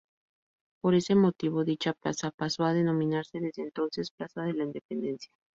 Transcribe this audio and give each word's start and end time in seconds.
Por 0.81 0.95
ese 0.95 1.13
motivo 1.13 1.63
dicha 1.63 1.93
plaza 1.93 2.31
pasó 2.31 2.63
a 2.63 2.73
denominarse 2.73 3.39
desde 3.39 3.61
entonces 3.61 4.09
"Plaza 4.09 4.41
de 4.41 4.53
la 4.53 4.63
Independencia". 4.63 5.31